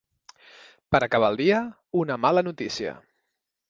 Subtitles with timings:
[0.95, 1.61] Per acabar el dia,
[2.05, 3.01] “una mala notícia”.